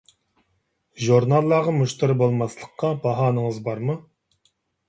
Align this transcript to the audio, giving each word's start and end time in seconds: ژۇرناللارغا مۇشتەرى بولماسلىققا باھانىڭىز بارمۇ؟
ژۇرناللارغا 1.07 1.75
مۇشتەرى 1.81 2.17
بولماسلىققا 2.23 2.93
باھانىڭىز 3.05 3.63
بارمۇ؟ 3.69 4.01